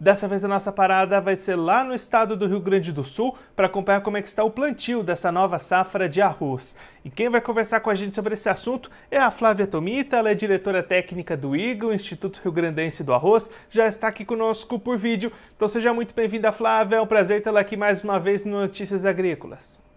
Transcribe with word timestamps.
Dessa 0.00 0.28
vez 0.28 0.44
a 0.44 0.48
nossa 0.48 0.70
parada 0.70 1.20
vai 1.20 1.34
ser 1.34 1.56
lá 1.56 1.82
no 1.82 1.92
estado 1.92 2.36
do 2.36 2.46
Rio 2.46 2.60
Grande 2.60 2.92
do 2.92 3.02
Sul 3.02 3.36
para 3.56 3.66
acompanhar 3.66 4.00
como 4.00 4.16
é 4.16 4.22
que 4.22 4.28
está 4.28 4.44
o 4.44 4.50
plantio 4.50 5.02
dessa 5.02 5.32
nova 5.32 5.58
safra 5.58 6.08
de 6.08 6.22
arroz. 6.22 6.76
E 7.04 7.10
quem 7.10 7.28
vai 7.28 7.40
conversar 7.40 7.80
com 7.80 7.90
a 7.90 7.96
gente 7.96 8.14
sobre 8.14 8.34
esse 8.34 8.48
assunto 8.48 8.92
é 9.10 9.18
a 9.18 9.32
Flávia 9.32 9.66
Tomita, 9.66 10.16
ela 10.16 10.30
é 10.30 10.36
diretora 10.36 10.84
técnica 10.84 11.36
do 11.36 11.56
IGA, 11.56 11.86
o 11.88 11.92
Instituto 11.92 12.40
Rio 12.44 12.52
Grandense 12.52 13.02
do 13.02 13.12
Arroz, 13.12 13.50
já 13.70 13.88
está 13.88 14.06
aqui 14.06 14.24
conosco 14.24 14.78
por 14.78 14.96
vídeo. 14.96 15.32
Então 15.56 15.66
seja 15.66 15.92
muito 15.92 16.14
bem-vinda, 16.14 16.52
Flávia, 16.52 16.96
é 16.96 17.00
um 17.00 17.06
prazer 17.06 17.42
tê-la 17.42 17.58
aqui 17.58 17.76
mais 17.76 18.04
uma 18.04 18.20
vez 18.20 18.44
no 18.44 18.60
Notícias 18.60 19.04
Agrícolas. 19.04 19.87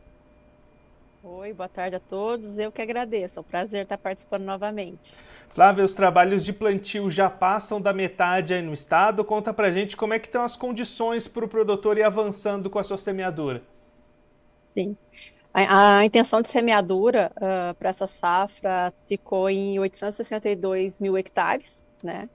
Oi, 1.24 1.54
boa 1.54 1.70
tarde 1.70 1.96
a 1.96 2.00
todos. 2.00 2.58
Eu 2.58 2.72
que 2.72 2.82
agradeço. 2.82 3.38
É 3.38 3.42
um 3.42 3.44
prazer 3.44 3.84
estar 3.84 3.98
participando 3.98 4.44
novamente. 4.44 5.14
Flávia, 5.50 5.86
os 5.86 5.94
trabalhos 5.94 6.44
de 6.44 6.52
plantio 6.52 7.12
já 7.12 7.30
passam 7.30 7.80
da 7.80 7.94
metade 7.94 8.56
aí 8.56 8.62
no 8.62 8.74
estado. 8.74 9.24
Conta 9.24 9.54
pra 9.54 9.70
gente 9.70 9.96
como 9.96 10.16
é 10.16 10.20
que 10.20 10.26
estão 10.26 10.44
as 10.44 10.56
condições 10.56 11.28
para 11.28 11.46
o 11.46 11.48
produtor 11.48 12.00
ir 12.00 12.04
avançando 12.04 12.72
com 12.72 12.80
a 12.80 12.84
sua 12.84 12.98
semeadura. 12.98 13.62
Sim. 14.76 14.98
A, 15.54 16.00
a 16.00 16.06
intenção 16.06 16.42
de 16.42 16.48
semeadura 16.48 17.32
uh, 17.36 17.76
para 17.76 17.90
essa 17.90 18.08
safra 18.08 18.92
ficou 19.06 19.48
em 19.48 19.78
862 19.78 21.00
mil 21.00 21.16
hectares, 21.16 21.86
né? 22.02 22.28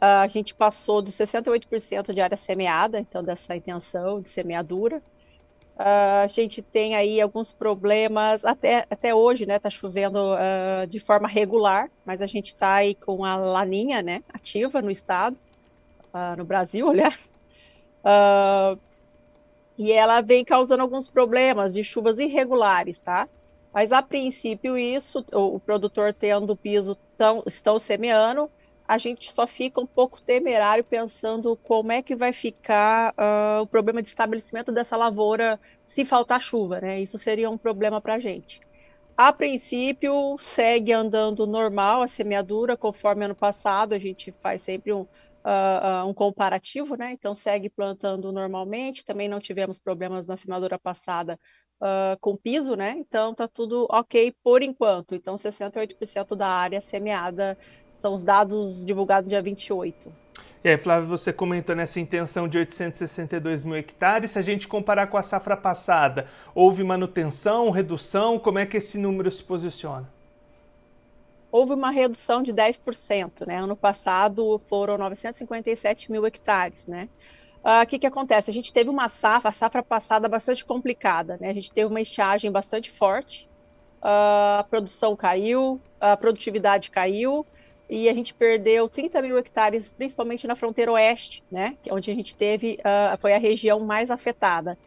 Uh, 0.00 0.22
a 0.22 0.28
gente 0.28 0.54
passou 0.54 1.02
dos 1.02 1.14
68% 1.14 2.14
de 2.14 2.20
área 2.22 2.36
semeada, 2.38 2.98
então 2.98 3.22
dessa 3.22 3.54
intenção 3.54 4.22
de 4.22 4.30
semeadura. 4.30 5.02
Uh, 5.78 6.24
a 6.24 6.26
gente 6.26 6.60
tem 6.60 6.96
aí 6.96 7.20
alguns 7.20 7.52
problemas, 7.52 8.44
até, 8.44 8.84
até 8.90 9.14
hoje, 9.14 9.46
né? 9.46 9.60
Tá 9.60 9.70
chovendo 9.70 10.18
uh, 10.18 10.84
de 10.88 10.98
forma 10.98 11.28
regular, 11.28 11.88
mas 12.04 12.20
a 12.20 12.26
gente 12.26 12.48
está 12.48 12.74
aí 12.74 12.96
com 12.96 13.24
a 13.24 13.36
laninha, 13.36 14.02
né? 14.02 14.24
Ativa 14.32 14.82
no 14.82 14.90
estado, 14.90 15.36
uh, 16.12 16.36
no 16.36 16.44
Brasil, 16.44 16.88
aliás. 16.90 17.30
e 19.78 19.92
ela 19.92 20.20
vem 20.20 20.44
causando 20.44 20.82
alguns 20.82 21.06
problemas 21.06 21.74
de 21.74 21.84
chuvas 21.84 22.18
irregulares, 22.18 22.98
tá? 22.98 23.28
Mas 23.72 23.92
a 23.92 24.02
princípio, 24.02 24.76
isso, 24.76 25.24
o, 25.32 25.54
o 25.54 25.60
produtor 25.60 26.12
tendo 26.12 26.54
o 26.54 26.56
piso 26.56 26.96
tão, 27.16 27.44
estão 27.46 27.78
semeando, 27.78 28.50
a 28.88 28.96
gente 28.96 29.30
só 29.30 29.46
fica 29.46 29.82
um 29.82 29.86
pouco 29.86 30.18
temerário 30.22 30.82
pensando 30.82 31.54
como 31.56 31.92
é 31.92 32.00
que 32.00 32.16
vai 32.16 32.32
ficar 32.32 33.12
uh, 33.12 33.60
o 33.60 33.66
problema 33.66 34.00
de 34.00 34.08
estabelecimento 34.08 34.72
dessa 34.72 34.96
lavoura 34.96 35.60
se 35.86 36.06
faltar 36.06 36.40
chuva, 36.40 36.80
né? 36.80 36.98
Isso 36.98 37.18
seria 37.18 37.50
um 37.50 37.58
problema 37.58 38.00
para 38.00 38.14
a 38.14 38.18
gente. 38.18 38.62
A 39.14 39.30
princípio, 39.30 40.38
segue 40.38 40.90
andando 40.90 41.46
normal 41.46 42.00
a 42.00 42.08
semeadura, 42.08 42.78
conforme 42.78 43.26
ano 43.26 43.34
passado, 43.34 43.92
a 43.92 43.98
gente 43.98 44.32
faz 44.40 44.62
sempre 44.62 44.90
um, 44.90 45.02
uh, 45.02 45.06
uh, 46.04 46.08
um 46.08 46.14
comparativo, 46.14 46.96
né? 46.96 47.12
Então, 47.12 47.34
segue 47.34 47.68
plantando 47.68 48.32
normalmente, 48.32 49.04
também 49.04 49.28
não 49.28 49.38
tivemos 49.38 49.78
problemas 49.78 50.26
na 50.26 50.36
semeadura 50.36 50.78
passada 50.78 51.38
com 52.20 52.36
piso, 52.36 52.74
né? 52.74 52.96
Então, 52.98 53.32
tá 53.32 53.46
tudo 53.46 53.86
ok 53.88 54.34
por 54.42 54.64
enquanto. 54.64 55.14
Então, 55.14 55.36
68% 55.36 56.34
da 56.34 56.48
área 56.48 56.80
semeada 56.80 57.56
são 57.98 58.12
os 58.12 58.22
dados 58.22 58.84
divulgados 58.84 59.28
dia 59.28 59.42
28. 59.42 60.10
E 60.64 60.68
aí, 60.68 60.76
Flávio, 60.76 61.08
você 61.08 61.32
comentou 61.32 61.76
nessa 61.76 62.00
intenção 62.00 62.48
de 62.48 62.58
862 62.58 63.62
mil 63.62 63.76
hectares. 63.76 64.32
Se 64.32 64.38
a 64.38 64.42
gente 64.42 64.66
comparar 64.66 65.06
com 65.06 65.16
a 65.16 65.22
safra 65.22 65.56
passada, 65.56 66.26
houve 66.54 66.82
manutenção, 66.82 67.70
redução? 67.70 68.38
Como 68.38 68.58
é 68.58 68.66
que 68.66 68.76
esse 68.76 68.98
número 68.98 69.30
se 69.30 69.42
posiciona? 69.42 70.08
Houve 71.50 71.74
uma 71.74 71.90
redução 71.90 72.42
de 72.42 72.52
10%. 72.52 73.46
Né? 73.46 73.56
Ano 73.56 73.76
passado 73.76 74.60
foram 74.68 74.98
957 74.98 76.10
mil 76.10 76.26
hectares. 76.26 76.86
Né? 76.86 77.08
Ah, 77.62 77.80
o 77.80 77.82
uh, 77.82 77.86
que, 77.86 77.98
que 77.98 78.06
acontece? 78.06 78.50
A 78.50 78.54
gente 78.54 78.72
teve 78.72 78.90
uma 78.90 79.08
safra, 79.08 79.50
a 79.50 79.52
safra 79.52 79.82
passada 79.82 80.28
bastante 80.28 80.64
complicada. 80.64 81.38
Né? 81.40 81.50
A 81.50 81.54
gente 81.54 81.70
teve 81.70 81.86
uma 81.88 82.00
estiagem 82.00 82.50
bastante 82.50 82.90
forte, 82.90 83.48
uh, 84.02 84.58
a 84.58 84.66
produção 84.68 85.14
caiu, 85.14 85.80
a 86.00 86.16
produtividade 86.16 86.90
caiu, 86.90 87.46
e 87.88 88.08
a 88.08 88.14
gente 88.14 88.34
perdeu 88.34 88.88
30 88.88 89.22
mil 89.22 89.38
hectares, 89.38 89.90
principalmente 89.92 90.46
na 90.46 90.54
fronteira 90.54 90.92
oeste, 90.92 91.42
né, 91.50 91.76
é 91.86 91.92
onde 91.94 92.10
a 92.10 92.14
gente 92.14 92.36
teve, 92.36 92.78
uh, 92.80 93.18
foi 93.18 93.32
a 93.32 93.38
região 93.38 93.80
mais 93.80 94.10
afetada. 94.10 94.78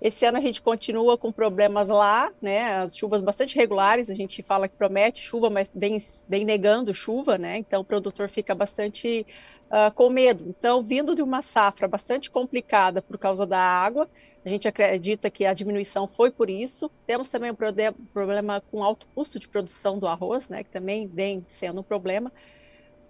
Esse 0.00 0.24
ano 0.24 0.38
a 0.38 0.40
gente 0.40 0.62
continua 0.62 1.18
com 1.18 1.30
problemas 1.30 1.88
lá, 1.88 2.32
né, 2.40 2.78
as 2.78 2.96
chuvas 2.96 3.20
bastante 3.20 3.54
regulares, 3.54 4.08
a 4.08 4.14
gente 4.14 4.42
fala 4.42 4.66
que 4.66 4.74
promete 4.74 5.20
chuva, 5.20 5.50
mas 5.50 5.70
vem, 5.74 6.02
vem 6.26 6.42
negando 6.42 6.94
chuva, 6.94 7.36
né, 7.36 7.58
então 7.58 7.82
o 7.82 7.84
produtor 7.84 8.30
fica 8.30 8.54
bastante 8.54 9.26
uh, 9.66 9.92
com 9.94 10.08
medo. 10.08 10.46
Então, 10.48 10.82
vindo 10.82 11.14
de 11.14 11.20
uma 11.20 11.42
safra 11.42 11.86
bastante 11.86 12.30
complicada 12.30 13.02
por 13.02 13.18
causa 13.18 13.46
da 13.46 13.58
água, 13.58 14.08
a 14.42 14.48
gente 14.48 14.66
acredita 14.66 15.28
que 15.28 15.44
a 15.44 15.52
diminuição 15.52 16.06
foi 16.06 16.30
por 16.30 16.48
isso. 16.48 16.90
Temos 17.06 17.28
também 17.28 17.50
um 17.50 17.56
problema 18.14 18.62
com 18.70 18.82
alto 18.82 19.06
custo 19.14 19.38
de 19.38 19.46
produção 19.46 19.98
do 19.98 20.06
arroz, 20.06 20.48
né, 20.48 20.64
que 20.64 20.70
também 20.70 21.06
vem 21.06 21.44
sendo 21.46 21.80
um 21.80 21.84
problema. 21.84 22.32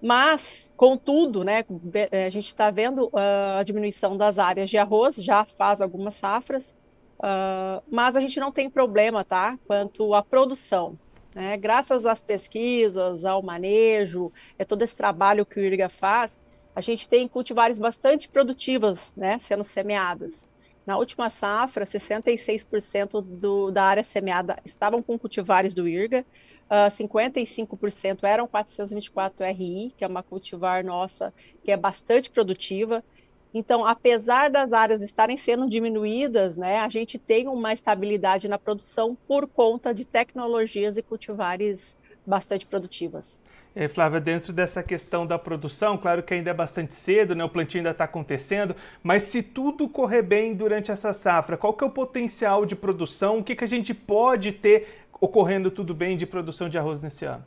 Mas, 0.02 0.72
contudo, 0.76 1.44
né, 1.44 1.62
eh, 2.10 2.26
a 2.26 2.30
gente 2.30 2.46
está 2.46 2.70
vendo 2.70 3.06
uh, 3.08 3.58
a 3.58 3.62
diminuição 3.62 4.16
das 4.16 4.38
áreas 4.38 4.70
de 4.70 4.78
arroz, 4.78 5.16
já 5.16 5.44
faz 5.44 5.82
algumas 5.82 6.14
safras, 6.14 6.74
uh, 7.20 7.82
mas 7.90 8.16
a 8.16 8.20
gente 8.20 8.40
não 8.40 8.50
tem 8.50 8.68
problema, 8.68 9.24
tá? 9.24 9.58
Quanto 9.66 10.14
à 10.14 10.22
produção. 10.22 10.98
Né? 11.34 11.56
Graças 11.56 12.04
às 12.04 12.22
pesquisas, 12.22 13.24
ao 13.24 13.42
manejo, 13.42 14.32
é 14.58 14.64
todo 14.64 14.82
esse 14.82 14.96
trabalho 14.96 15.46
que 15.46 15.60
o 15.60 15.62
IRGA 15.62 15.88
faz, 15.88 16.40
a 16.74 16.80
gente 16.80 17.08
tem 17.08 17.28
cultivares 17.28 17.78
bastante 17.78 18.28
produtivas, 18.28 19.12
né, 19.16 19.38
sendo 19.38 19.64
semeadas. 19.64 20.48
Na 20.86 20.96
última 20.96 21.28
safra, 21.28 21.84
66% 21.84 23.20
do, 23.22 23.70
da 23.70 23.84
área 23.84 24.02
semeada 24.02 24.58
estavam 24.64 25.02
com 25.02 25.18
cultivares 25.18 25.74
do 25.74 25.86
IRGA, 25.86 26.20
uh, 26.22 26.24
ah, 26.70 26.88
55% 26.88 28.24
eram 28.24 28.46
424 28.46 29.46
RI, 29.46 29.92
que 29.96 30.04
é 30.04 30.06
uma 30.06 30.22
cultivar 30.22 30.84
nossa 30.84 31.32
que 31.62 31.70
é 31.70 31.76
bastante 31.76 32.30
produtiva. 32.30 33.04
Então, 33.52 33.84
apesar 33.84 34.48
das 34.48 34.72
áreas 34.72 35.02
estarem 35.02 35.36
sendo 35.36 35.68
diminuídas, 35.68 36.56
né, 36.56 36.78
a 36.78 36.88
gente 36.88 37.18
tem 37.18 37.48
uma 37.48 37.72
estabilidade 37.72 38.48
na 38.48 38.58
produção 38.58 39.16
por 39.26 39.46
conta 39.48 39.92
de 39.92 40.06
tecnologias 40.06 40.96
e 40.96 41.02
cultivares 41.02 41.96
bastante 42.24 42.64
produtivas. 42.64 43.38
É, 43.74 43.86
Flávia, 43.86 44.20
dentro 44.20 44.52
dessa 44.52 44.82
questão 44.82 45.24
da 45.24 45.38
produção, 45.38 45.96
claro 45.96 46.22
que 46.22 46.34
ainda 46.34 46.50
é 46.50 46.54
bastante 46.54 46.94
cedo, 46.94 47.36
né? 47.36 47.44
o 47.44 47.48
plantio 47.48 47.78
ainda 47.78 47.90
está 47.90 48.04
acontecendo, 48.04 48.74
mas 49.02 49.24
se 49.24 49.42
tudo 49.42 49.88
correr 49.88 50.22
bem 50.22 50.54
durante 50.54 50.90
essa 50.90 51.12
safra, 51.12 51.56
qual 51.56 51.72
que 51.72 51.84
é 51.84 51.86
o 51.86 51.90
potencial 51.90 52.66
de 52.66 52.74
produção? 52.74 53.38
O 53.38 53.44
que, 53.44 53.54
que 53.54 53.62
a 53.62 53.68
gente 53.68 53.94
pode 53.94 54.52
ter 54.52 55.06
ocorrendo 55.20 55.70
tudo 55.70 55.94
bem 55.94 56.16
de 56.16 56.26
produção 56.26 56.68
de 56.68 56.78
arroz 56.78 57.00
nesse 57.00 57.24
ano? 57.24 57.44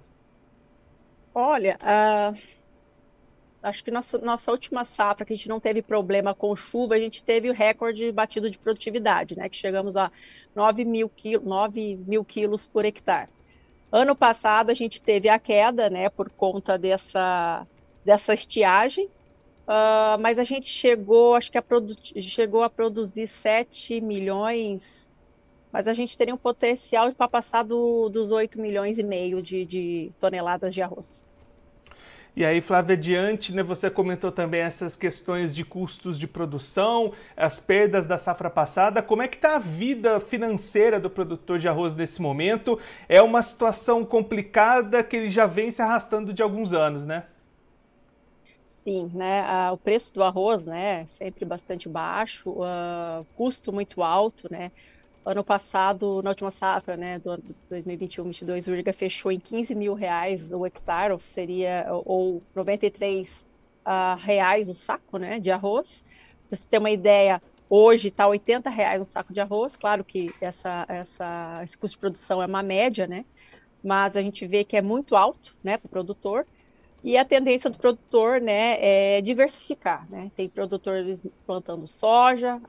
Olha, 1.36 1.78
uh, 1.82 2.38
acho 3.64 3.84
que 3.84 3.90
nossa, 3.90 4.18
nossa 4.18 4.52
última 4.52 4.84
safra, 4.84 5.26
que 5.26 5.34
a 5.34 5.36
gente 5.36 5.48
não 5.48 5.60
teve 5.60 5.82
problema 5.82 6.36
com 6.36 6.54
chuva, 6.56 6.96
a 6.96 7.00
gente 7.00 7.24
teve 7.24 7.50
o 7.50 7.54
recorde 7.54 8.12
batido 8.12 8.50
de 8.50 8.60
produtividade, 8.60 9.38
né? 9.38 9.48
Que 9.48 9.56
chegamos 9.56 9.96
a 9.96 10.12
9 10.54 10.84
mil, 10.84 11.10
quil, 11.10 11.42
9 11.42 12.00
mil 12.06 12.26
quilos 12.26 12.66
por 12.66 12.84
hectare. 12.84 13.32
Ano 13.92 14.16
passado 14.16 14.70
a 14.70 14.74
gente 14.74 15.02
teve 15.02 15.30
a 15.30 15.40
queda, 15.40 15.90
né, 15.90 16.10
por 16.10 16.30
conta 16.32 16.80
dessa, 16.80 17.66
dessa 18.04 18.34
estiagem, 18.34 19.06
uh, 19.06 20.20
mas 20.20 20.40
a 20.40 20.44
gente 20.44 20.68
chegou, 20.68 21.36
acho 21.36 21.52
que 21.52 21.60
a 21.60 21.64
chegou 22.20 22.64
a 22.64 22.70
produzir 22.72 23.28
7 23.28 24.02
milhões, 24.02 25.12
mas 25.72 25.88
a 25.88 25.94
gente 25.94 26.18
teria 26.18 26.34
um 26.34 26.40
potencial 26.40 27.12
para 27.14 27.28
passar 27.28 27.62
do, 27.62 28.10
dos 28.10 28.32
8 28.32 28.60
milhões 28.60 28.98
e 28.98 29.04
meio 29.04 29.44
de, 29.44 29.64
de 29.64 30.10
toneladas 30.20 30.74
de 30.74 30.82
arroz. 30.82 31.24
E 32.36 32.44
aí, 32.44 32.62
Flávia, 32.62 32.96
adiante, 32.96 33.54
né, 33.54 33.62
você 33.62 33.92
comentou 33.92 34.32
também 34.32 34.62
essas 34.62 34.96
questões 34.96 35.54
de 35.54 35.64
custos 35.64 36.18
de 36.18 36.28
produção, 36.28 37.14
as 37.38 37.60
perdas 37.60 38.08
da 38.08 38.18
safra 38.18 38.50
passada. 38.50 39.04
Como 39.04 39.22
é 39.22 39.28
que 39.28 39.36
está 39.36 39.56
a 39.56 39.60
vida 39.60 40.20
financeira 40.20 41.00
do 41.00 41.12
produtor 41.12 41.60
de 41.60 41.68
arroz 41.68 41.94
nesse 41.94 42.20
momento? 42.20 42.80
É 43.08 43.22
uma 43.22 43.44
situação 43.44 44.04
complicada 44.04 45.04
que 45.04 45.16
ele 45.16 45.30
já 45.30 45.46
vem 45.46 45.70
se 45.70 45.84
arrastando 45.84 46.34
de 46.34 46.42
alguns 46.42 46.74
anos, 46.74 47.06
né? 47.06 47.26
Sim, 48.84 49.12
né? 49.14 49.46
o 49.72 49.78
preço 49.78 50.14
do 50.14 50.24
arroz, 50.24 50.66
né, 50.66 51.06
sempre 51.06 51.46
bastante 51.46 51.88
baixo, 51.88 52.50
uh, 52.50 53.24
custo 53.36 53.72
muito 53.72 54.04
alto, 54.04 54.52
né? 54.52 54.72
Ano 55.26 55.44
passado, 55.44 56.22
na 56.22 56.32
última 56.32 56.52
safra, 56.52 56.98
né, 56.98 57.18
do 57.18 57.32
ano 57.32 57.44
2021-22, 57.72 58.68
o 58.68 58.76
IRGA 58.76 58.92
fechou 58.92 59.32
em 59.32 59.40
15 59.40 59.74
mil 59.74 59.94
reais 59.94 60.52
o 60.52 60.66
hectare, 60.66 61.14
ou 61.14 61.20
seria, 61.20 61.86
ou 61.90 62.42
93 62.54 63.30
uh, 63.30 63.36
ah, 63.86 64.16
reais 64.16 64.70
o 64.70 64.74
saco, 64.74 65.18
né, 65.18 65.40
de 65.40 65.50
arroz. 65.50 66.04
Para 66.50 66.58
você 66.58 66.68
ter 66.68 66.78
uma 66.78 66.92
ideia, 66.92 67.42
Hoje 67.76 68.10
está 68.10 68.30
R$ 68.30 68.40
reais 68.70 69.02
um 69.02 69.04
saco 69.04 69.34
de 69.34 69.42
arroz. 69.42 69.76
Claro 69.76 70.04
que 70.04 70.32
essa, 70.40 70.86
essa, 70.88 71.60
esse 71.64 71.76
custo 71.76 71.96
de 71.96 72.02
produção 72.02 72.40
é 72.40 72.46
uma 72.46 72.62
média, 72.62 73.08
né? 73.08 73.26
Mas 73.84 74.16
a 74.16 74.22
gente 74.22 74.46
vê 74.46 74.64
que 74.64 74.78
é 74.78 74.82
muito 74.82 75.16
alto, 75.16 75.56
né, 75.64 75.76
para 75.78 75.88
o 75.88 75.90
produtor. 75.90 76.46
E 77.04 77.18
a 77.18 77.26
tendência 77.26 77.70
do 77.70 77.78
produtor, 77.78 78.40
né, 78.40 78.78
é 78.80 79.22
diversificar, 79.22 80.10
né? 80.10 80.32
Tem 80.38 80.48
produtores 80.48 81.26
plantando 81.46 81.86
soja, 81.86 82.62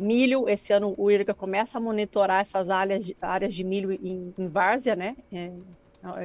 milho. 0.00 0.48
Esse 0.48 0.72
ano 0.72 0.94
o 0.96 1.10
IRGA 1.10 1.34
começa 1.34 1.78
a 1.78 1.80
monitorar 1.80 2.42
essas 2.42 2.70
áreas, 2.70 3.12
áreas 3.20 3.52
de 3.52 3.64
milho 3.64 3.92
em, 3.92 4.32
em 4.38 4.48
várzea, 4.48 4.94
né? 4.94 5.16
É, 5.32 5.50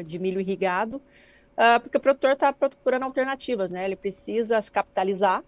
de 0.03 0.17
milho 0.17 0.41
irrigado, 0.41 0.95
uh, 0.95 1.79
porque 1.81 1.97
o 1.97 1.99
produtor 1.99 2.31
está 2.31 2.51
procurando 2.51 3.03
alternativas, 3.03 3.69
né? 3.69 3.85
Ele 3.85 3.95
precisa 3.95 4.59
se 4.59 4.71
capitalizar 4.71 5.43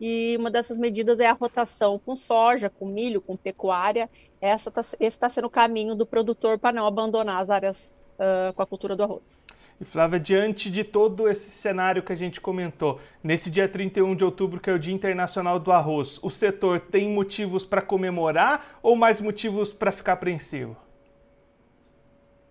e 0.00 0.36
uma 0.38 0.50
dessas 0.50 0.78
medidas 0.78 1.20
é 1.20 1.26
a 1.26 1.32
rotação 1.32 1.98
com 1.98 2.16
soja, 2.16 2.68
com 2.68 2.86
milho, 2.86 3.20
com 3.20 3.36
pecuária. 3.36 4.10
Essa 4.40 4.70
tá, 4.70 4.80
esse 4.80 4.96
está 4.98 5.28
sendo 5.28 5.46
o 5.46 5.50
caminho 5.50 5.94
do 5.94 6.06
produtor 6.06 6.58
para 6.58 6.72
não 6.72 6.86
abandonar 6.86 7.42
as 7.42 7.50
áreas 7.50 7.94
uh, 8.14 8.52
com 8.54 8.62
a 8.62 8.66
cultura 8.66 8.96
do 8.96 9.04
arroz. 9.04 9.44
E 9.80 9.84
Flávia, 9.84 10.20
diante 10.20 10.70
de 10.70 10.84
todo 10.84 11.26
esse 11.26 11.50
cenário 11.50 12.02
que 12.02 12.12
a 12.12 12.16
gente 12.16 12.38
comentou, 12.38 13.00
nesse 13.24 13.50
dia 13.50 13.66
31 13.66 14.14
de 14.14 14.22
outubro, 14.22 14.60
que 14.60 14.68
é 14.68 14.74
o 14.74 14.78
Dia 14.78 14.92
Internacional 14.92 15.58
do 15.58 15.72
Arroz, 15.72 16.22
o 16.22 16.28
setor 16.28 16.80
tem 16.80 17.08
motivos 17.08 17.64
para 17.64 17.80
comemorar 17.80 18.78
ou 18.82 18.94
mais 18.94 19.22
motivos 19.22 19.72
para 19.72 19.90
ficar 19.90 20.12
apreensivo? 20.12 20.76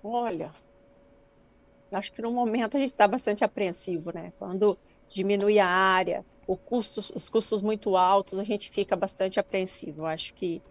Olha, 0.04 0.52
acho 1.92 2.12
que 2.12 2.22
no 2.22 2.32
momento 2.32 2.78
a 2.78 2.80
gente 2.80 2.90
está 2.90 3.08
bastante 3.08 3.44
apreensivo, 3.44 4.12
né? 4.12 4.34
Quando 4.40 4.76
diminui 5.08 5.60
a 5.60 5.68
área, 5.68 6.26
custo, 6.58 7.00
os 7.16 7.30
custos 7.30 7.62
muito 7.62 7.96
altos, 7.96 8.40
a 8.40 8.44
gente 8.44 8.72
fica 8.72 8.96
bastante 8.96 9.40
apreensivo. 9.40 10.06
Acho 10.06 10.34
que 10.34 10.62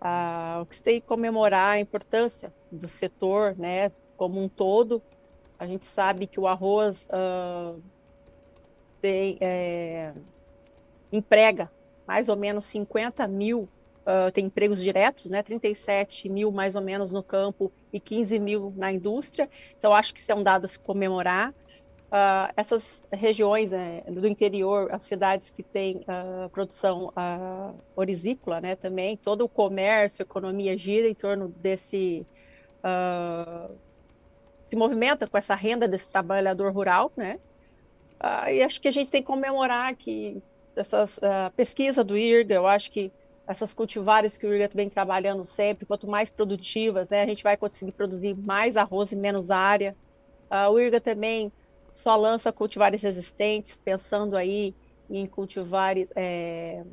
ah, 0.00 0.60
o 0.62 0.66
que 0.66 0.76
se 0.76 0.82
tem 0.82 1.00
que 1.00 1.06
comemorar 1.06 1.72
a 1.72 1.80
importância 1.80 2.52
do 2.70 2.88
setor, 2.88 3.56
né, 3.58 3.90
como 4.16 4.42
um 4.42 4.48
todo, 4.48 5.02
a 5.58 5.66
gente 5.66 5.86
sabe 5.86 6.26
que 6.26 6.38
o 6.38 6.46
arroz 6.46 7.06
uh, 7.06 7.80
tem, 9.00 9.36
é, 9.40 10.12
emprega 11.12 11.70
mais 12.06 12.28
ou 12.28 12.36
menos 12.36 12.64
50 12.66 13.26
mil, 13.26 13.68
uh, 14.06 14.30
tem 14.32 14.46
empregos 14.46 14.80
diretos, 14.80 15.26
né? 15.26 15.42
37 15.42 16.28
mil 16.28 16.50
mais 16.50 16.74
ou 16.74 16.80
menos 16.80 17.12
no 17.12 17.22
campo 17.22 17.70
e 17.92 18.00
15 18.00 18.38
mil 18.38 18.72
na 18.76 18.92
indústria. 18.92 19.48
Então, 19.78 19.92
acho 19.92 20.14
que 20.14 20.20
isso 20.20 20.32
é 20.32 20.34
um 20.34 20.42
a 20.42 20.78
comemorar. 20.82 21.50
Uh, 22.08 22.48
essas 22.56 23.02
regiões 23.12 23.70
né, 23.70 24.02
do 24.08 24.26
interior, 24.26 24.88
as 24.90 25.02
cidades 25.02 25.50
que 25.50 25.62
têm 25.62 25.96
uh, 25.96 26.48
produção 26.48 27.08
uh, 27.08 27.78
orizícola, 27.94 28.62
né, 28.62 28.74
também, 28.74 29.14
todo 29.14 29.44
o 29.44 29.48
comércio, 29.48 30.22
economia 30.22 30.78
gira 30.78 31.06
em 31.06 31.14
torno 31.14 31.48
desse 31.48 32.24
se 34.68 34.76
movimenta 34.76 35.26
com 35.26 35.38
essa 35.38 35.54
renda 35.54 35.88
desse 35.88 36.08
trabalhador 36.08 36.70
rural, 36.72 37.10
né? 37.16 37.40
Ah, 38.20 38.52
e 38.52 38.62
acho 38.62 38.80
que 38.80 38.88
a 38.88 38.90
gente 38.90 39.10
tem 39.10 39.22
que 39.22 39.26
comemorar 39.26 39.94
que 39.96 40.36
essa 40.76 41.04
uh, 41.04 41.50
pesquisa 41.56 42.04
do 42.04 42.18
IRGA, 42.18 42.56
eu 42.56 42.66
acho 42.66 42.90
que 42.90 43.10
essas 43.46 43.72
cultivares 43.72 44.36
que 44.36 44.46
o 44.46 44.52
IRGA 44.52 44.70
vem 44.74 44.90
trabalhando 44.90 45.42
sempre, 45.42 45.86
quanto 45.86 46.06
mais 46.06 46.28
produtivas, 46.28 47.08
né, 47.08 47.22
a 47.22 47.26
gente 47.26 47.42
vai 47.42 47.56
conseguir 47.56 47.92
produzir 47.92 48.36
mais 48.46 48.76
arroz 48.76 49.10
e 49.10 49.16
menos 49.16 49.50
área. 49.50 49.96
Uh, 50.50 50.70
o 50.70 50.78
IRGA 50.78 51.00
também 51.00 51.50
só 51.90 52.14
lança 52.14 52.52
cultivares 52.52 53.00
resistentes, 53.00 53.78
pensando 53.78 54.36
aí 54.36 54.74
em 55.08 55.26
cultivares 55.26 56.12
é, 56.14 56.84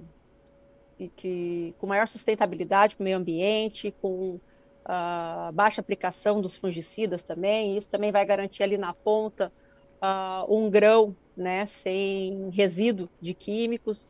que, 1.18 1.76
com 1.78 1.88
maior 1.88 2.08
sustentabilidade 2.08 2.96
para 2.96 3.04
o 3.04 3.06
meio 3.06 3.18
ambiente, 3.18 3.94
com 4.02 4.40
uh, 4.86 5.52
baixa 5.52 5.82
aplicação 5.82 6.42
dos 6.42 6.56
fungicidas 6.56 7.24
também, 7.24 7.78
isso 7.78 7.90
também 7.90 8.12
vai 8.12 8.26
garantir 8.26 8.64
ali 8.64 8.78
na 8.78 8.94
ponta 8.94 9.52
uh, 10.02 10.56
um 10.56 10.70
grão 10.70 11.16
né, 11.36 11.66
sem 11.66 12.50
resíduo 12.52 13.10
de 13.20 13.34
químicos. 13.34 14.08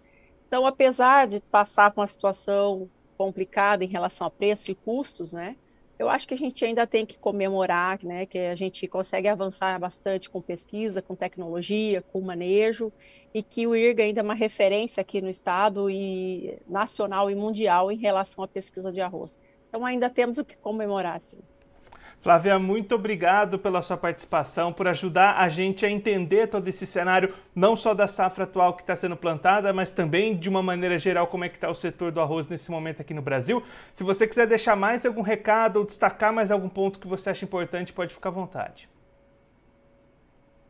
Então, 0.48 0.66
apesar 0.66 1.27
de 1.27 1.39
passar 1.39 1.92
com 1.92 2.01
uma 2.01 2.07
situação 2.07 2.89
complicada 3.18 3.83
em 3.83 3.88
relação 3.88 4.27
a 4.27 4.30
preço 4.30 4.72
e 4.72 4.75
custos, 4.75 5.33
né, 5.33 5.56
eu 5.98 6.10
acho 6.10 6.27
que 6.27 6.33
a 6.33 6.38
gente 6.38 6.63
ainda 6.66 6.86
tem 6.86 7.06
que 7.06 7.18
comemorar, 7.18 8.04
né, 8.04 8.25
que 8.25 8.38
a 8.38 8.56
gente 8.56 8.86
consegue 8.86 9.30
avançar 9.30 9.80
bastante 9.80 10.30
com 10.30 10.42
pesquisa, 10.42 11.01
com 11.01 11.16
tecnologia, 11.16 12.01
com 12.01 12.19
manejo, 12.19 12.92
e 13.33 13.42
que 13.42 13.66
o 13.66 13.75
IRGA 13.75 14.04
ainda 14.04 14.19
é 14.19 14.24
uma 14.24 14.33
referência 14.33 15.00
aqui 15.00 15.21
no 15.21 15.30
estado 15.30 15.89
e 15.89 16.60
nacional 16.68 17.31
e 17.31 17.36
mundial 17.36 17.92
em 17.92 17.98
relação 17.98 18.44
à 18.44 18.48
pesquisa 18.48 18.92
de 18.92 19.00
arroz. 19.00 19.39
Então 19.75 19.86
ainda 19.86 20.10
temos 20.10 20.38
o 20.38 20.45
que 20.45 20.56
comemorar, 20.56 21.19
sim. 21.19 21.38
Flávia, 22.22 22.57
muito 22.57 22.95
obrigado 22.95 23.60
pela 23.60 23.81
sua 23.81 23.98
participação, 23.98 24.72
por 24.72 24.88
ajudar 24.88 25.36
a 25.38 25.50
gente 25.50 25.86
a 25.86 25.89
entender 25.92 26.48
todo 26.48 26.66
esse 26.69 26.88
cenário, 26.88 27.36
não 27.54 27.75
só 27.75 27.94
da 27.94 28.07
safra 28.07 28.45
atual 28.45 28.74
que 28.74 28.83
está 28.83 28.95
sendo 28.95 29.18
plantada, 29.18 29.74
mas 29.74 29.92
também, 29.92 30.33
de 30.33 30.48
uma 30.48 30.63
maneira 30.63 30.98
geral, 30.98 31.27
como 31.27 31.44
é 31.44 31.50
que 31.50 31.56
está 31.57 31.69
o 31.69 31.75
setor 31.75 32.10
do 32.10 32.22
arroz 32.22 32.48
nesse 32.48 32.72
momento 32.72 33.01
aqui 33.01 33.13
no 33.13 33.22
Brasil. 33.22 33.62
Se 33.94 34.01
você 34.01 34.25
quiser 34.25 34.48
deixar 34.48 34.77
mais 34.77 35.06
algum 35.06 35.22
recado 35.22 35.75
ou 35.75 35.86
destacar 35.86 36.31
mais 36.31 36.51
algum 36.51 36.69
ponto 36.69 36.98
que 36.98 37.07
você 37.07 37.31
acha 37.31 37.44
importante, 37.44 37.92
pode 37.92 38.13
ficar 38.13 38.30
à 38.30 38.31
vontade. 38.31 38.88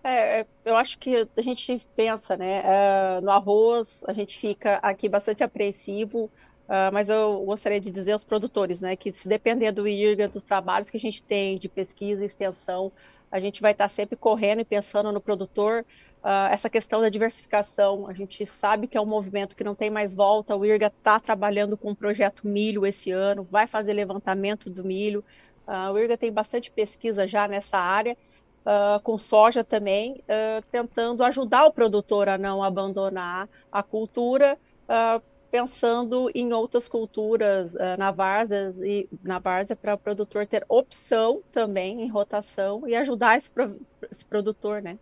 É, 0.03 0.39
é 0.39 0.47
eu 0.65 0.75
acho 0.75 0.97
que 0.97 1.29
a 1.37 1.41
gente 1.43 1.87
pensa, 1.95 2.35
né, 2.35 2.63
uh, 2.63 3.21
no 3.21 3.29
arroz, 3.29 4.03
a 4.07 4.13
gente 4.13 4.35
fica 4.35 4.77
aqui 4.77 5.07
bastante 5.07 5.43
apreensivo, 5.43 6.27
Uh, 6.65 6.91
mas 6.91 7.09
eu 7.09 7.43
gostaria 7.45 7.79
de 7.79 7.91
dizer 7.91 8.13
aos 8.13 8.23
produtores, 8.23 8.81
né, 8.81 8.95
que 8.95 9.13
se 9.13 9.27
depender 9.27 9.71
do 9.71 9.87
IRGA, 9.87 10.27
dos 10.27 10.41
trabalhos 10.41 10.89
que 10.89 10.97
a 10.97 10.99
gente 10.99 11.21
tem 11.21 11.57
de 11.59 11.69
pesquisa 11.69 12.23
e 12.23 12.25
extensão, 12.25 12.91
a 13.31 13.39
gente 13.39 13.61
vai 13.61 13.71
estar 13.71 13.87
sempre 13.87 14.15
correndo 14.15 14.61
e 14.61 14.65
pensando 14.65 15.11
no 15.11 15.21
produtor. 15.21 15.85
Uh, 16.23 16.49
essa 16.49 16.69
questão 16.69 17.01
da 17.01 17.09
diversificação, 17.09 18.07
a 18.07 18.13
gente 18.13 18.43
sabe 18.45 18.87
que 18.87 18.97
é 18.97 19.01
um 19.01 19.05
movimento 19.05 19.55
que 19.55 19.63
não 19.63 19.75
tem 19.75 19.91
mais 19.91 20.13
volta. 20.13 20.55
O 20.55 20.65
IRGA 20.65 20.87
está 20.87 21.19
trabalhando 21.19 21.77
com 21.77 21.91
o 21.91 21.95
projeto 21.95 22.47
milho 22.47 22.85
esse 22.85 23.11
ano, 23.11 23.47
vai 23.49 23.67
fazer 23.67 23.93
levantamento 23.93 24.69
do 24.69 24.83
milho. 24.83 25.23
Uh, 25.67 25.91
o 25.91 25.99
IRGA 25.99 26.17
tem 26.17 26.31
bastante 26.31 26.71
pesquisa 26.71 27.27
já 27.27 27.47
nessa 27.47 27.77
área. 27.77 28.17
Uh, 28.65 28.99
com 29.03 29.15
soja 29.15 29.63
também, 29.63 30.23
uh, 30.23 30.65
tentando 30.71 31.23
ajudar 31.23 31.65
o 31.65 31.71
produtor 31.71 32.27
a 32.27 32.35
não 32.35 32.63
abandonar 32.63 33.47
a 33.71 33.83
cultura, 33.83 34.57
uh, 34.89 35.21
pensando 35.55 36.29
em 36.35 36.51
outras 36.51 36.85
culturas 36.89 37.75
uh, 37.75 37.97
na 37.97 38.11
várzea 38.11 38.73
e 38.83 39.07
na 39.23 39.39
várzea 39.39 39.73
para 39.73 39.93
o 39.93 39.97
produtor 39.97 40.45
ter 40.45 40.65
opção 40.67 41.41
também 41.49 42.01
em 42.01 42.09
rotação 42.09 42.85
e 42.85 42.93
ajudar 42.93 43.37
esse, 43.37 43.49
pro, 43.49 43.79
esse 44.11 44.25
produtor, 44.25 44.81
né, 44.81 44.97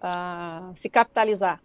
a 0.00 0.70
se 0.76 0.88
capitalizar. 0.88 1.60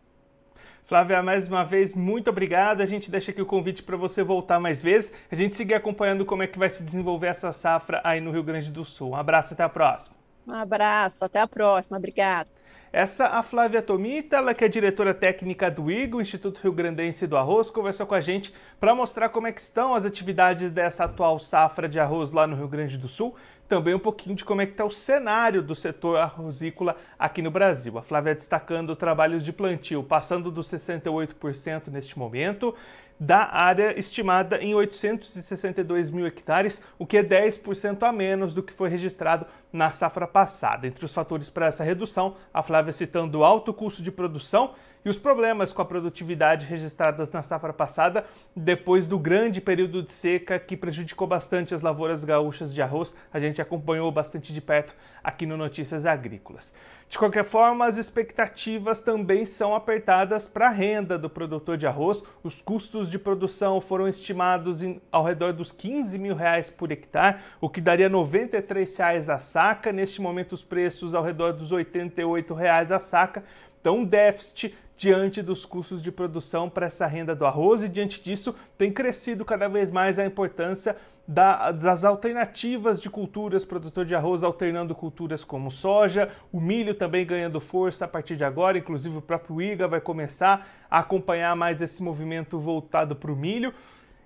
Flávia, 0.87 1.21
mais 1.21 1.47
uma 1.47 1.63
vez, 1.63 1.93
muito 1.93 2.31
obrigado. 2.31 2.81
A 2.81 2.85
gente 2.87 3.11
deixa 3.11 3.29
aqui 3.29 3.43
o 3.43 3.45
convite 3.45 3.83
para 3.83 3.95
você 3.95 4.23
voltar 4.23 4.59
mais 4.59 4.81
vezes. 4.81 5.13
A 5.31 5.35
gente 5.35 5.55
seguir 5.55 5.75
acompanhando 5.75 6.25
como 6.25 6.41
é 6.41 6.47
que 6.47 6.57
vai 6.57 6.67
se 6.71 6.81
desenvolver 6.81 7.27
essa 7.27 7.53
safra 7.53 8.01
aí 8.03 8.19
no 8.19 8.31
Rio 8.31 8.41
Grande 8.41 8.71
do 8.71 8.83
Sul. 8.83 9.11
Um 9.11 9.15
abraço, 9.15 9.53
até 9.53 9.61
a 9.61 9.69
próxima. 9.69 10.15
Um 10.47 10.53
abraço, 10.53 11.23
até 11.23 11.39
a 11.39 11.47
próxima. 11.47 11.97
Obrigada. 11.99 12.49
Essa 12.91 13.27
a 13.27 13.43
Flávia 13.43 13.83
Tomita, 13.83 14.37
ela 14.37 14.51
que 14.51 14.65
é 14.65 14.67
diretora 14.67 15.13
técnica 15.13 15.69
do 15.69 15.91
IGO, 15.91 16.19
Instituto 16.19 16.59
Rio 16.63 16.73
Grandense 16.73 17.27
do 17.27 17.37
Arroz, 17.37 17.69
conversou 17.69 18.07
com 18.07 18.15
a 18.15 18.19
gente 18.19 18.51
para 18.79 18.95
mostrar 18.95 19.29
como 19.29 19.45
é 19.45 19.51
que 19.51 19.61
estão 19.61 19.93
as 19.93 20.05
atividades 20.05 20.71
dessa 20.71 21.03
atual 21.03 21.37
safra 21.37 21.87
de 21.87 21.99
arroz 21.99 22.31
lá 22.31 22.47
no 22.47 22.55
Rio 22.55 22.67
Grande 22.67 22.97
do 22.97 23.07
Sul, 23.07 23.35
também 23.67 23.93
um 23.93 23.99
pouquinho 23.99 24.35
de 24.35 24.43
como 24.43 24.61
é 24.61 24.65
que 24.65 24.71
está 24.71 24.83
o 24.83 24.89
cenário 24.89 25.61
do 25.61 25.75
setor 25.75 26.17
arrozícola 26.17 26.95
aqui 27.19 27.43
no 27.43 27.51
Brasil. 27.51 27.95
A 27.95 28.01
Flávia 28.01 28.33
destacando 28.33 28.95
trabalhos 28.95 29.45
de 29.45 29.53
plantio, 29.53 30.01
passando 30.01 30.49
dos 30.49 30.67
68% 30.67 31.89
neste 31.89 32.17
momento, 32.17 32.73
da 33.19 33.53
área 33.53 33.99
estimada 33.99 34.63
em 34.63 34.73
862 34.73 36.09
mil 36.09 36.25
hectares, 36.25 36.81
o 36.97 37.05
que 37.05 37.17
é 37.17 37.23
10% 37.23 38.01
a 38.01 38.11
menos 38.11 38.53
do 38.53 38.63
que 38.63 38.71
foi 38.71 38.89
registrado 38.89 39.45
na 39.71 39.91
safra 39.91 40.27
passada. 40.27 40.87
Entre 40.87 41.03
os 41.05 41.13
fatores 41.13 41.49
para 41.49 41.67
essa 41.67 41.83
redução, 41.83 42.35
a 42.53 42.63
Flávia 42.63 42.93
citando 42.93 43.39
o 43.39 43.43
alto 43.43 43.73
custo 43.73 44.01
de 44.01 44.11
produção 44.11 44.73
e 45.03 45.09
os 45.09 45.17
problemas 45.17 45.71
com 45.71 45.81
a 45.81 45.85
produtividade 45.85 46.65
registradas 46.65 47.31
na 47.31 47.41
safra 47.41 47.71
passada, 47.71 48.25
depois 48.55 49.07
do 49.07 49.17
grande 49.17 49.61
período 49.61 50.03
de 50.03 50.11
seca 50.11 50.59
que 50.59 50.75
prejudicou 50.75 51.25
bastante 51.25 51.73
as 51.73 51.81
lavouras 51.81 52.25
gaúchas 52.25 52.73
de 52.73 52.81
arroz. 52.81 53.15
A 53.31 53.39
gente 53.39 53.61
acompanhou 53.61 54.11
bastante 54.11 54.51
de 54.51 54.59
perto 54.59 54.93
aqui 55.23 55.45
no 55.45 55.55
Notícias 55.55 56.05
Agrícolas. 56.05 56.73
De 57.07 57.17
qualquer 57.17 57.43
forma, 57.43 57.85
as 57.85 57.97
expectativas 57.97 58.99
também 58.99 59.45
são 59.45 59.73
apertadas 59.73 60.47
para 60.47 60.67
a 60.67 60.71
renda 60.71 61.17
do 61.17 61.29
produtor 61.29 61.75
de 61.75 61.87
arroz. 61.87 62.23
Os 62.43 62.61
custos 62.61 63.09
de 63.09 63.17
produção 63.17 63.81
foram 63.81 64.07
estimados 64.07 64.83
em, 64.83 65.01
ao 65.11 65.23
redor 65.23 65.53
dos 65.53 65.71
15 65.71 66.19
mil 66.19 66.35
reais 66.35 66.69
por 66.69 66.91
hectare, 66.91 67.37
o 67.59 67.69
que 67.69 67.81
daria 67.81 68.09
93 68.09 68.95
reais 68.97 69.29
a 69.29 69.39
saca. 69.39 69.58
Neste 69.93 70.21
momento, 70.21 70.53
os 70.53 70.63
preços 70.63 71.13
ao 71.13 71.23
redor 71.23 71.53
dos 71.53 71.71
88 71.71 72.53
reais 72.53 72.91
a 72.91 72.99
saca. 72.99 73.43
Então, 73.79 73.99
um 73.99 74.05
déficit 74.05 74.75
diante 74.97 75.41
dos 75.41 75.63
custos 75.65 76.01
de 76.01 76.11
produção 76.11 76.69
para 76.69 76.87
essa 76.87 77.07
renda 77.07 77.33
do 77.33 77.45
arroz 77.45 77.81
e 77.81 77.87
diante 77.87 78.21
disso 78.21 78.53
tem 78.77 78.91
crescido 78.91 79.45
cada 79.45 79.69
vez 79.69 79.89
mais 79.89 80.19
a 80.19 80.25
importância 80.25 80.95
da, 81.25 81.71
das 81.71 82.03
alternativas 82.03 83.01
de 83.01 83.09
culturas, 83.09 83.63
produtor 83.63 84.03
de 84.03 84.15
arroz 84.15 84.43
alternando 84.43 84.95
culturas 84.95 85.43
como 85.43 85.69
soja, 85.69 86.31
o 86.51 86.59
milho 86.59 86.95
também 86.95 87.25
ganhando 87.25 87.61
força 87.61 88.05
a 88.05 88.07
partir 88.07 88.35
de 88.35 88.43
agora, 88.43 88.77
inclusive 88.77 89.15
o 89.15 89.21
próprio 89.21 89.61
IGA 89.61 89.87
vai 89.87 90.01
começar 90.01 90.67
a 90.89 90.99
acompanhar 90.99 91.55
mais 91.55 91.81
esse 91.81 92.01
movimento 92.01 92.57
voltado 92.57 93.15
para 93.15 93.31
o 93.31 93.35
milho. 93.35 93.73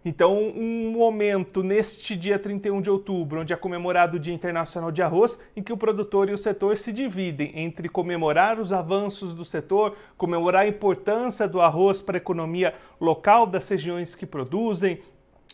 Então, 0.05 0.37
um 0.37 0.91
momento 0.91 1.63
neste 1.63 2.15
dia 2.15 2.37
31 2.37 2.81
de 2.81 2.89
outubro, 2.89 3.39
onde 3.39 3.53
é 3.53 3.55
comemorado 3.55 4.17
o 4.17 4.19
Dia 4.19 4.33
Internacional 4.33 4.91
de 4.91 5.01
Arroz, 5.01 5.39
em 5.55 5.63
que 5.63 5.71
o 5.71 5.77
produtor 5.77 6.29
e 6.29 6.33
o 6.33 6.37
setor 6.37 6.75
se 6.75 6.91
dividem 6.91 7.53
entre 7.55 7.87
comemorar 7.87 8.59
os 8.59 8.73
avanços 8.73 9.33
do 9.33 9.45
setor, 9.45 9.95
comemorar 10.17 10.63
a 10.63 10.67
importância 10.67 11.47
do 11.47 11.61
arroz 11.61 12.01
para 12.01 12.17
a 12.17 12.19
economia 12.19 12.75
local 12.99 13.47
das 13.47 13.67
regiões 13.69 14.13
que 14.13 14.25
produzem, 14.25 14.99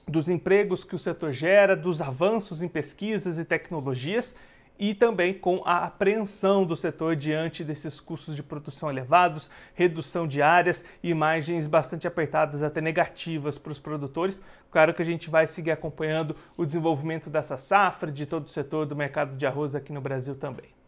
dos 0.08 0.28
empregos 0.28 0.84
que 0.84 0.96
o 0.96 1.00
setor 1.00 1.32
gera, 1.32 1.76
dos 1.76 2.02
avanços 2.02 2.64
em 2.64 2.68
pesquisas 2.68 3.38
e 3.38 3.46
tecnologias 3.46 4.36
e 4.80 4.94
também 4.94 5.34
com 5.34 5.62
a 5.66 5.84
apreensão 5.84 6.66
do 6.66 6.76
setor 6.76 7.16
diante 7.16 7.66
desses 7.66 8.00
custos 8.00 8.34
de 8.34 8.42
produção 8.42 8.90
elevados, 8.90 9.52
redução 9.76 10.26
de 10.26 10.42
áreas 10.42 10.86
e 11.04 11.10
imagens 11.10 11.68
bastante 11.68 12.08
apertadas, 12.08 12.64
até 12.64 12.80
negativas 12.80 13.58
para 13.58 13.74
os 13.74 13.80
produtores. 13.80 14.42
Claro 14.72 14.94
que 14.94 15.02
a 15.02 15.06
gente 15.06 15.30
vai 15.30 15.46
seguir 15.46 15.72
acompanhando 15.72 16.36
o 16.56 16.66
desenvolvimento 16.66 17.30
dessa 17.30 17.58
safra, 17.58 18.10
de 18.10 18.26
todo 18.26 18.48
o 18.48 18.50
setor 18.50 18.86
do 18.86 18.96
mercado 18.96 19.36
de 19.36 19.46
arroz 19.46 19.76
aqui 19.76 19.92
no 19.92 20.00
Brasil 20.00 20.36
também. 20.36 20.79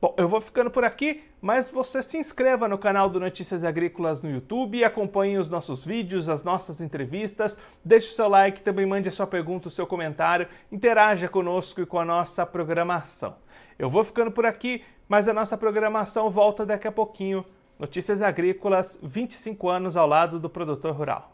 Bom, 0.00 0.14
eu 0.18 0.28
vou 0.28 0.40
ficando 0.40 0.70
por 0.70 0.84
aqui, 0.84 1.22
mas 1.40 1.68
você 1.68 2.02
se 2.02 2.18
inscreva 2.18 2.68
no 2.68 2.76
canal 2.76 3.08
do 3.08 3.20
Notícias 3.20 3.64
Agrícolas 3.64 4.20
no 4.20 4.30
YouTube 4.30 4.84
acompanhe 4.84 5.38
os 5.38 5.48
nossos 5.48 5.84
vídeos, 5.84 6.28
as 6.28 6.42
nossas 6.44 6.80
entrevistas. 6.80 7.58
Deixe 7.84 8.10
o 8.10 8.14
seu 8.14 8.28
like, 8.28 8.62
também 8.62 8.84
mande 8.84 9.08
a 9.08 9.12
sua 9.12 9.26
pergunta, 9.26 9.68
o 9.68 9.70
seu 9.70 9.86
comentário, 9.86 10.48
interaja 10.70 11.28
conosco 11.28 11.80
e 11.80 11.86
com 11.86 11.98
a 11.98 12.04
nossa 12.04 12.44
programação. 12.44 13.36
Eu 13.78 13.88
vou 13.88 14.04
ficando 14.04 14.30
por 14.30 14.44
aqui, 14.44 14.82
mas 15.08 15.28
a 15.28 15.32
nossa 15.32 15.56
programação 15.56 16.30
volta 16.30 16.66
daqui 16.66 16.88
a 16.88 16.92
pouquinho. 16.92 17.44
Notícias 17.78 18.22
Agrícolas, 18.22 18.98
25 19.02 19.68
anos 19.68 19.96
ao 19.96 20.06
lado 20.06 20.38
do 20.38 20.50
produtor 20.50 20.94
rural. 20.94 21.33